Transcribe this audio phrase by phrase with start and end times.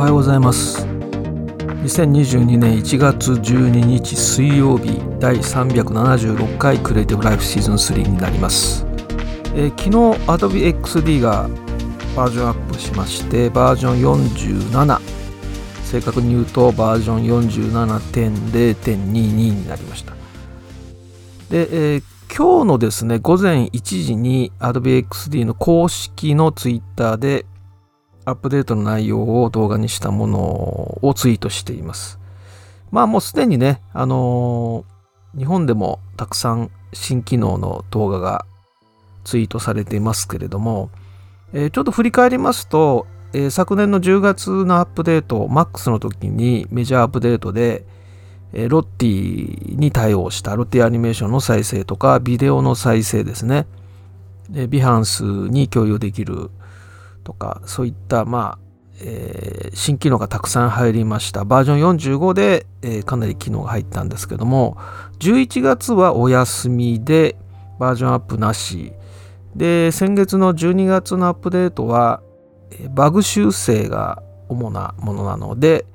[0.00, 0.86] おはようございます。
[0.86, 8.86] 2022年1月12日水曜日第376回クリエイティブライフシーズン3になります、
[9.54, 9.90] えー、昨日
[10.26, 11.50] Adobe XD が
[12.16, 14.00] バージョンアップしましてバージョン
[14.70, 15.00] 47
[15.84, 20.14] 正確に言うとバージョン47.0.22になりました。
[21.50, 22.02] で、えー、
[22.34, 27.44] 今日のですね午前1時に Adobe XD の公式の Twitter で
[28.30, 30.38] アップデートの内容を動画にしたもの
[31.02, 32.18] をツイートしています。
[32.90, 38.46] まあもうすでにね、あのー、日本でもたくさん新機能の動画が
[39.24, 40.90] ツイートされていますけれども、
[41.52, 47.84] えー、ちょっと振り返りますと、えー、昨年の10月のアップデート、MAX の時にメジャーアップデートで、
[48.52, 53.66] えロッティに対応したロッティアニメーションの再生とかビデオの再生ですね。
[54.68, 56.50] ビハンスに共有できる
[57.24, 58.58] とかそういったまあ、
[59.00, 61.44] えー、新機能がたくさん入りました。
[61.44, 64.76] バージョン45で、えー、かなり機能が入ったんですけども
[65.20, 67.36] 11月はお休みで
[67.78, 68.92] バージョンアップなし。
[69.56, 72.22] で先月の12月のアップデートは
[72.70, 75.86] えバグ修正が主なものなので、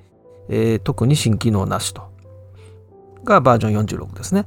[0.49, 2.09] え、特に新機能なしと。
[3.23, 4.45] がバージョン46ですね。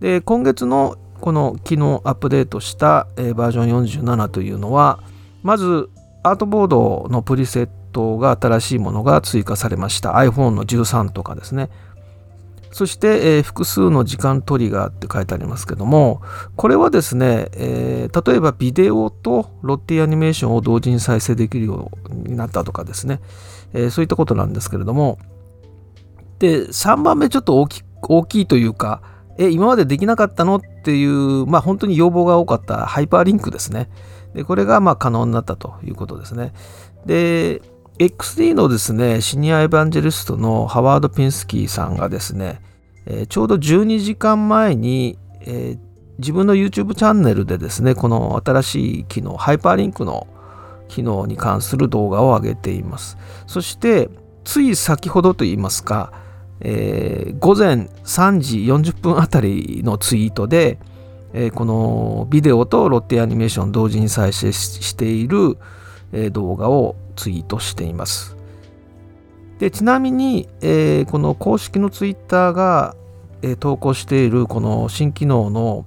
[0.00, 5.00] で今月のこの機能アップデートした、え、バージョン47というのは
[5.42, 5.90] まず
[6.22, 10.12] アートボードのプリセットが新しいものが追加されました。
[10.12, 11.70] iPhone の13とかですね。
[12.72, 16.22] そして、えー、複数の時間トリガーって書いてありますけども
[16.54, 23.20] これはですね、えー、例えばビデオとロッティアニメーションを同時に再生できるようになったとかですね、
[23.72, 25.18] えー、そういったことなんですけれども。
[26.38, 29.02] で3番目ちょっと大き大きいというか
[29.36, 30.56] え今までできなかったの？
[30.56, 33.90] っていうまあ本当に要望が多かったハイパーリンクですね。
[34.34, 36.52] でこれがまあ可能になったということですね。
[37.06, 37.62] で、
[37.98, 42.62] XD のですね、シニアエヴァンジェリストのハワード・ピンスキーさんがですね、
[43.06, 45.78] えー、ちょうど12時間前に、えー、
[46.18, 50.26] 自分の YouTube チャンネルでですね、この新しい機能、ハイパーリンクの
[50.88, 53.18] 機能に関する動画を上げています。
[53.46, 54.08] そして、
[54.44, 56.12] つい先ほどといいますか、
[56.60, 60.78] えー、午前3時40分あたりのツイートで、
[61.32, 65.58] えー、このビデオとロッテアニメーション同時に再生している、
[66.12, 68.36] えー、動画をツイートしています。
[69.58, 72.96] でちなみに、えー、この公式のツイッターが、
[73.42, 75.86] え投稿しているこの新機能の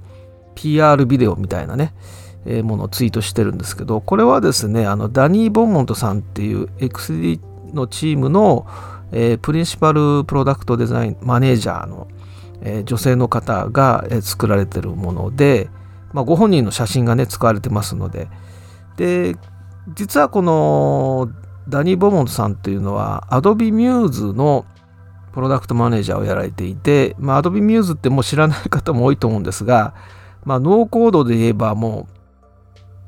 [0.55, 1.93] PR ビデオみたいなね、
[2.47, 7.39] えものをツイートしてるんですけどこれはですねあのダニー・ボンモントさんっていう XD
[7.75, 8.65] のチームの、
[9.11, 12.07] えプリンシパルプロダクトデザインマネージャーの
[12.63, 15.69] え女性の方が、作られてるもので、
[16.13, 18.27] まあ、ご本人の写真がね使われてますので。
[18.97, 19.35] で
[19.95, 21.29] 実はこの
[21.67, 24.65] ダニー・ボモンさんっていうのは Adobe Muse の
[25.33, 29.93] プロダクトマネージャーをやられていて、まあ、Adobe Muse ってもう知らない方も多いと思うんですが、
[30.45, 32.07] まあ、ノーコードで言えばも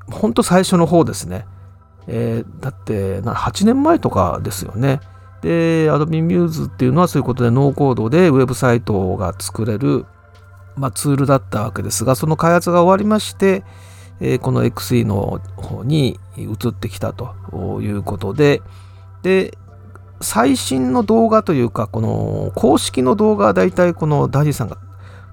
[0.10, 1.46] うほんと最初の方ですね、
[2.08, 5.00] えー、だって8年前とかですよね。
[5.46, 10.08] で、Adobe Muse っていうのはそういうことでノーコードでウェブサイトが作れる、
[10.76, 13.64] まあ、ツールだったわけですが、その開発が終わりまして、
[14.20, 17.36] えー、この XE の方に移ってきたと
[17.80, 18.64] いうことで、
[19.22, 19.56] で、
[20.20, 24.80] 最新の動画というか、この公式の動画は大体このダディさんが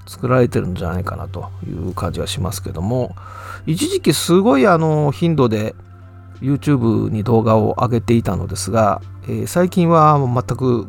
[0.06, 3.16] 作られてるんじゃないかなという感じがしますけども、
[3.64, 5.74] 一時期すごいあの頻度で
[6.42, 10.88] YouTube に動画を上げていたのですが、えー、最近は全く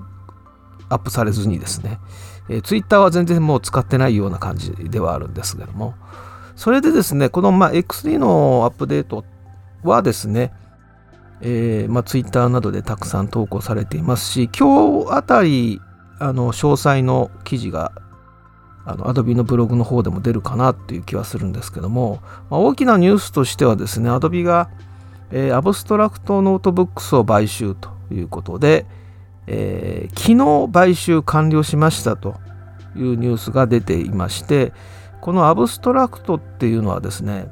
[0.90, 2.00] アップされずにですね、
[2.50, 5.96] えー、Twitter は全然もう使ってないような感じではあるんですけども、
[6.56, 9.26] それでですね、このまあ XD のアップデート
[9.84, 10.54] はですね、
[11.42, 15.82] えーまあ、Twitter などでたくさん投稿されていますし、今日あたり、
[16.20, 17.92] あの詳細の記事が
[18.86, 24.70] あの Adobe のブログの方でも出るかなっていう気はするんですけども、まあ、大きなニュースとしてはですね、Adobe が
[25.36, 28.86] えー、 Abstract Notebooks を買収ということで、
[29.48, 32.36] えー、昨日買収完了しましたと
[32.96, 34.74] いうニュースが出ていまして
[35.22, 37.48] この Abstract っていうのはですね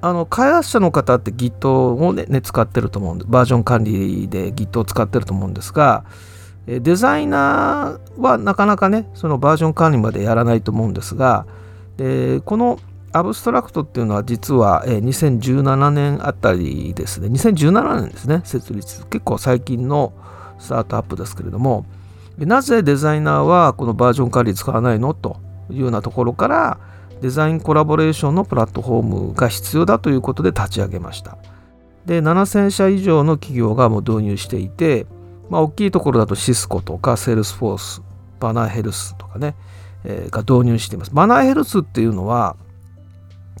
[0.00, 6.04] あの開発者の方って Git をね、ね、使ってると思うんでバージョン管理で Git を使ってると思うんですが
[6.66, 11.46] デザイナーはなかなかねそのバージョン管理までやらないと思うんですが
[11.96, 12.78] でこの
[13.16, 17.28] アブストラクトっていうのは実は、え2017年あたりですね。
[17.28, 19.06] 2017年ですね設立。
[19.06, 20.12] 結構最近の
[20.58, 21.86] スタートアップですけれども。
[22.38, 25.36] なぜデザイナーはこのバージョン管理使わないのと
[25.70, 26.80] いうようなところから
[27.22, 31.38] デザインコラボレーションのプラットフォームが必要だということで立ち上げました。
[32.06, 35.06] で7000社以上の企業がもう導入していて
[35.50, 38.02] まあ、大きいところだとシスコとかセールスフォース
[38.40, 39.54] Banner Health とかね、
[40.04, 41.14] えー、が導入しています。
[41.14, 42.56] Banner Health っていうのは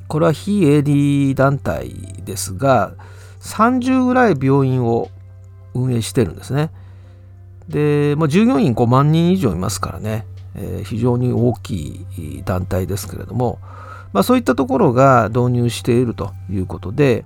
[0.08, 1.90] これは非営利団体
[2.24, 2.94] ですが
[3.40, 5.10] 30ぐらい病院を
[5.74, 6.70] 運営してるんですね。
[7.68, 13.58] で、まあ、従業員5万人以上いますからね、えー、非常に大きい団体ですけれども、
[14.12, 17.24] まあ、そういったところが導入しているということで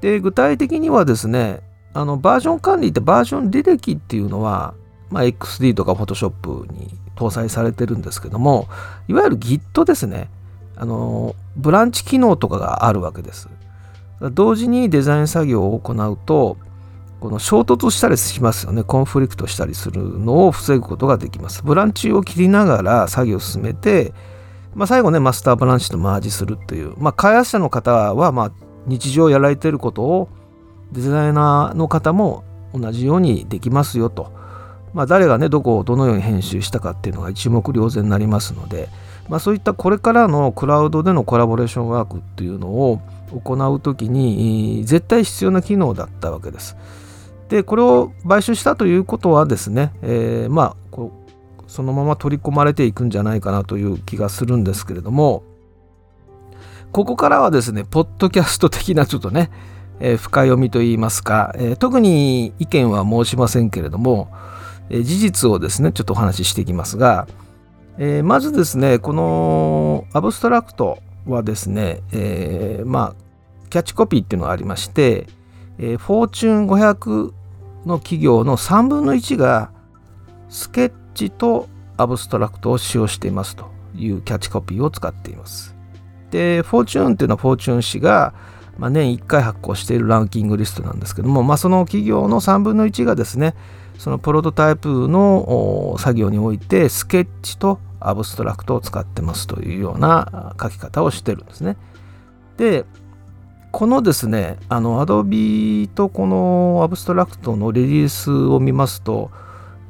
[0.00, 1.60] で具体的にはですね
[1.94, 4.74] あのバージョン管理ってバージョン履歴っていうのは、
[5.10, 8.68] まあ、XD とか Photoshop に搭載されてるんですけども
[9.08, 10.28] いわゆる Git ですね。
[10.80, 13.48] あのブランチ機能とかがあるわけです。
[14.32, 16.56] 同時にデザイン作業を行うと
[17.20, 18.84] この衝突したりしますよね。
[18.84, 21.64] コンフリクトしたりするのを防ぐことができます。
[21.64, 24.12] ブランチを切りながら作業を進めて、
[24.74, 28.52] まあ、最後ねマスターブランチとマージするっていう、まあ、開発者の方はまあ
[28.86, 30.28] 日常やられてることを
[30.92, 34.32] デザイナーの方も同じようにできますよと、
[34.94, 38.88] まあ、誰がねどこをどのように編集したかっていうのが一目瞭然になりますので、
[39.28, 43.00] まあ、そういったこれからのクラウドでのコラボレーションワークっていうのを
[43.32, 46.76] 行う時に絶対必要な機能だったわけです。
[47.48, 55.42] でこれを買収したということはですね、えー、まあこうそのまま取り込まれていくんじゃないかなという気がするんですけれども
[56.92, 59.50] ここからはですねポッドキャスト的なちょっとね、
[60.00, 64.30] えー、深読みといいますか、えー、特に意見は申しませんけれども、
[64.90, 67.28] え事実をですねちょっとお話ししていきますが
[67.98, 75.26] えー、まずですねこのアブストラクトはですね、えー、まあキャッチコピーっていうのがありまして、
[75.78, 77.32] えー、フォーチュン500
[77.86, 79.70] の企業の3分の1が
[80.48, 85.74] スケッチとAbstract を使用していますというキャッチコピーを使っています。
[86.30, 88.34] で、フォーチューンっていうのはフォーチューン氏が、
[88.78, 93.54] まあ、年1回発行しているランキングリストなんですけども、まあ、その企業の3分の1がですね、
[93.98, 101.76] そのプロトタイプの作業においてスケッチと Abstract を使ってますというような書き方をしてるんですね。
[102.56, 102.84] で、
[103.70, 109.30] このですね、あの Adobe とこの Abstract のリリースを見ますと、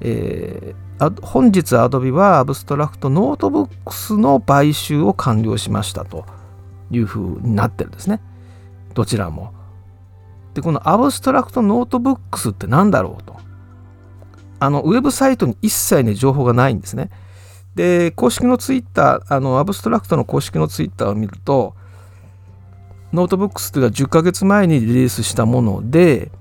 [0.00, 6.26] えー、本日 Adobe はアブストラクトノートブックスの買収を完了しましたと
[6.90, 8.20] いうふうになってるんですね。
[8.94, 9.52] どちらも。
[10.54, 13.36] で、この Abstract Notebooks って何だろうと。
[14.60, 17.10] あの、ウェブサイトに一切ね、情報がないんですね。
[17.78, 21.76] で、公式のツイッター、あの、 Abstract の公式のツイッターを見ると、
[23.12, 26.32] Notebooks というのは10ヶ月前にリリースしたもので、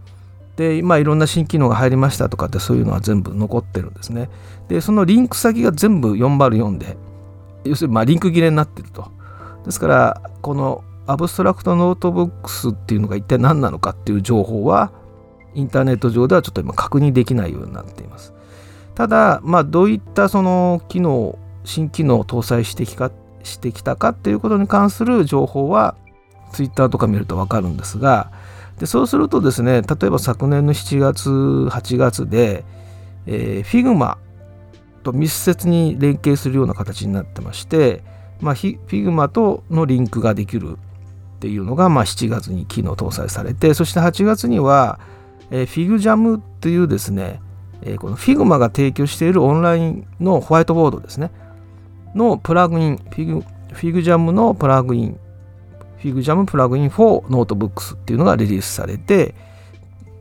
[0.56, 4.32] で、今いろんな新機能が入りましたとかってそういうのは全部残ってるんですね。
[4.68, 6.98] で、そのリンク先が全部404で、
[7.66, 9.12] 要するにまリンク切れになってると。
[9.64, 14.92] ですから、この Abstract Notebooks っていうのが一体何なのかっていう情報は、
[15.54, 18.34] インターネット上ではちょっと今確認できないようになっています。
[18.98, 23.12] ただ、まあ、どういったその機能、新機能を搭載してきか
[23.44, 25.96] してきたかっていうことに関する情報は、
[26.52, 28.32] ツイッターとか見るとわかるんですが、
[28.80, 32.66] でそうするとですね、例えば昨年の7月、8月で、
[33.28, 34.18] えー、Figma
[35.04, 38.02] と密接に連携するような形になってまして、
[38.42, 45.00] まあ、Figma とのリンクができるっていうのが、まあ、7月に機能搭載されて、そして8月には、
[45.52, 47.42] えー、FigJam っていうですね、
[47.82, 51.32] えー、この Figma が提供しているオンラインのホワイトボードですね、
[52.16, 55.20] のプラグイン、FigJam のプラグイン、
[56.00, 59.36] FigJam plugin for Notebooks っていうのがリリースされて、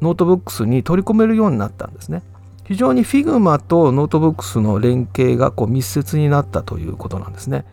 [0.01, 2.23] Notebooks に取り込めるようになったんですね。
[2.65, 7.65] 非常に Figma とノートブックスの連携がこう密接になったということなんですね。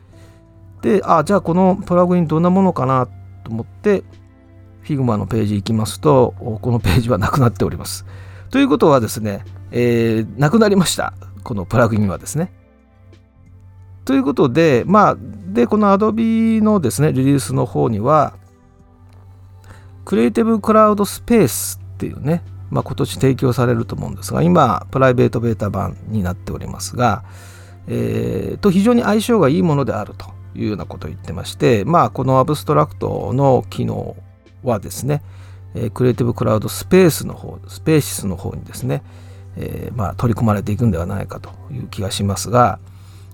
[0.82, 3.08] で、あ、じゃあこのプラグインどんなものかな
[3.44, 4.04] と思って、
[4.84, 8.06] Figma のページ行きますと、このページはなくなっております。
[8.52, 9.44] ということはですね、
[9.76, 11.14] えー、なくなりました。
[11.44, 12.54] このプラグインはですね。
[14.06, 18.36] ということで、まあ、で、この Adobe のですね、リリースの方には、
[20.06, 27.24] クリエイティブクラウドスペースっていうね、まあ、今年提供されると思うんですが、今、プライベートベータ版になっておりますが、
[27.88, 34.16] えー、と非常に相性がいいものであるというようなことを言ってまして、まあ、このアブストラクトの機能
[34.64, 35.24] はですね、
[35.76, 39.02] えクリエイティブクラウドスペースの方、スペーシスの方にですね、
[39.58, 42.80] えー、まあ、取り込まれていくんではないかという気がしますが、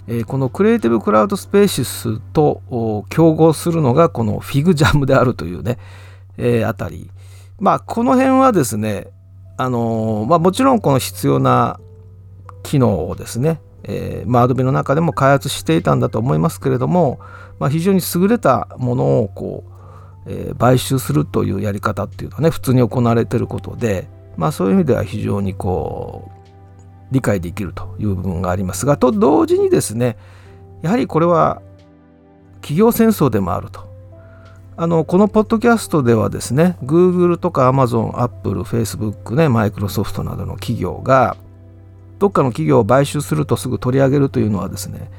[0.08, 5.78] えー、このクリエイティブクラウドスペーシスと競合するのがこのフィグジャムであるというね、
[6.38, 7.10] えー、あたり。
[7.60, 9.08] まあ、この辺はですね、
[9.58, 11.80] あのまあ、もちろんこの必要な
[12.64, 17.20] 機能をですね、えー、まあ、Adobe の中でも開発していたんだと思いますけれども、
[17.60, 19.80] まあ、非常に優れたものをこう
[20.30, 24.08] えー、買収するというやり方っていうのはね普通に行われてることで、
[24.40, 26.40] まあ、そういう意味では非常にこう
[27.12, 30.16] 理解できるという部分がありますがと同時にですね
[30.82, 31.62] やはりこれは
[32.62, 33.90] 企業戦争でもあると。
[34.78, 41.36] あのこのポッドキャストではですね Google とか Amazon、Apple、Facebook ね、Microsoft などの企業が
[42.18, 45.12] どっかの企業を買収するとすぐ取り上げるというのはですね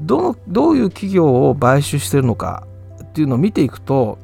[0.00, 2.66] どのどういう企業を買収してるのか
[3.02, 4.16] っていうのを見ていくと、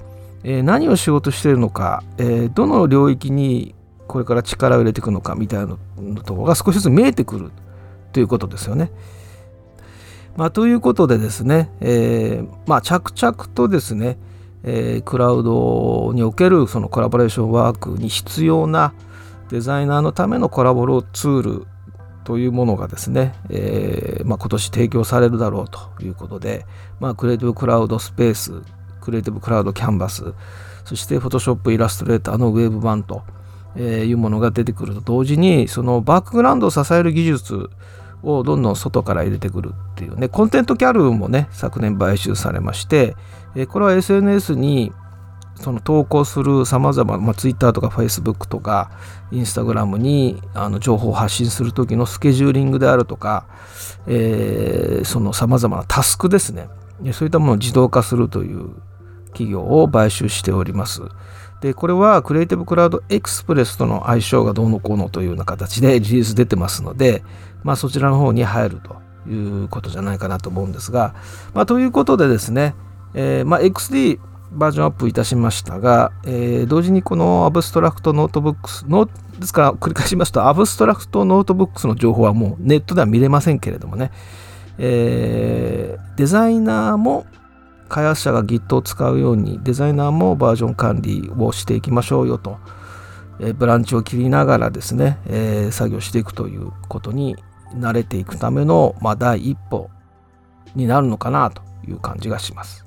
[0.44, 3.74] えー、何を仕事してるのか、えー、どの領域に
[4.10, 5.76] これから力を入れていくのかみたいな
[6.24, 7.52] ところが少しずつ見えてくる
[8.12, 8.90] ということですよね。
[10.36, 14.18] まあ、ということでですね、えー、まあ、着々とですね、
[14.64, 18.94] えー、クラウドにおけるそのコラボレーションワークに必要な
[19.48, 21.66] デザイナーのためのコラボロツール
[22.24, 26.66] というものがですね、えー、まあ、今年提供されるだろうということで、
[26.98, 28.62] まあ、クリエイティブクラウドスペース
[29.00, 30.34] クリエイティブクラウドキャンバス
[30.84, 33.22] そして Photoshop イラストレーターのウェブ版と
[33.76, 37.70] えー、いうものが出てくると同時にそのバックグラウンドを支える技術
[38.22, 43.16] をどんどん外から入れてくるっていうねコンテントキャルもね昨年買収されまして、
[43.54, 44.92] えー、これは SNS に
[45.56, 48.90] その投稿するさまざま、まあ、Twitter とか Facebook とか
[49.30, 53.46] Instagram にあの情報を発信する時のスケジューリングであるとか、
[54.06, 56.68] えー、そのさまざまなタスクですね
[57.12, 58.70] そういったものを自動化するという
[59.28, 61.02] 企業を買収しております。
[61.60, 67.22] でこれはクリエイティブクラウドエクスプレスとの相性がどうのこうのというような形でリリース出てますので、
[67.62, 69.00] まあ、そちらの方に入ると
[69.30, 71.14] いうことじゃないかなと思うんですが、
[71.52, 72.74] まあ、ということでですね、
[73.14, 74.18] えー、まあ、XD
[74.52, 84.10] バージョンアップいたしましたが、えー、同時にこの Abstract Notebooks のですから繰り返しますと Abstract Notebooks の情報はもうネットでは見れませんけれどもね、
[84.78, 87.26] えー、デザイナーも
[87.90, 92.58] 開発者が Git を使うようにデザイナーもバージョン管理をしていきましょうよと、
[93.40, 97.36] えブランチを切りながらですね、えー、作業していくということに
[97.74, 99.90] 慣れていくための、まあ、第一歩
[100.74, 102.86] になるのかなという感じがします。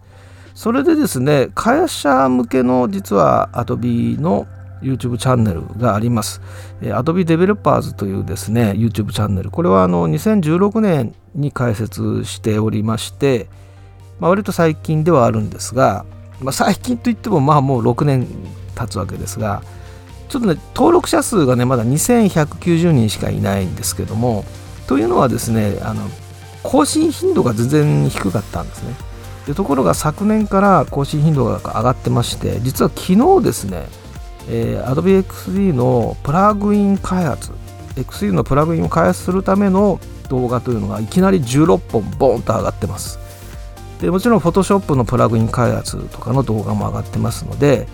[0.53, 4.47] それでですね、開発者向けの実は Adobe の
[4.81, 6.41] YouTube チャンネルがあります。
[6.81, 9.49] Adobe Developers というですね、YouTube チャンネル。
[9.49, 13.49] これはあの2016年に開設しておりまして、
[14.23, 16.05] まあ、割と最近ではあるんですが、
[16.39, 18.25] まあ、最近といってもまあもう6年
[18.73, 19.61] 経つわけですが
[20.29, 24.45] ちょっとね登録者数がねまだ2190人しかいないんですけども
[24.87, 26.07] というのはですねあの
[26.63, 28.95] 更新頻度が全然低かったんですね。
[29.45, 33.87] でところが昨年から更新頻度が上がってまして実は昨日ですね、
[34.47, 37.51] えー、Adobe XD のプラグイン開発
[37.97, 39.99] XD のプラグインを開発するための
[40.29, 43.22] 動画というのがいきなり16本ボーンと上がってます。
[44.03, 47.87] でもちろん Photoshop のプラグイン開発とかの動画も上がってますので、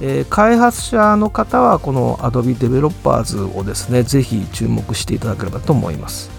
[0.00, 6.30] えー、開発者の方はこの Adobe Developers をですねぜひ注目していただければと思います。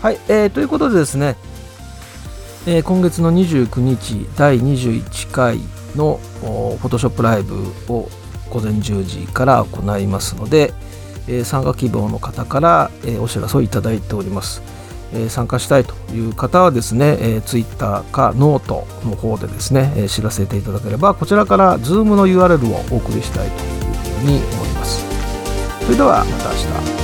[0.00, 1.34] はい、えー、ということでですね、
[2.66, 5.58] えー、今月の29日第21回
[5.96, 6.20] の
[6.80, 7.56] Photoshop ライブ
[7.92, 8.08] を
[8.50, 10.72] 午前10時から行いますので、
[11.26, 14.62] えー、参加希望の方から、え、お知らせをいただいております。
[15.14, 23.72] え参加したいという方はですね、えー、Twitter かノートの方でですね、えー、知らせていただければこちらから Zoom の URL をお送りしたいという
[24.20, 25.04] ふうに思います。
[25.84, 27.01] それではまた明日。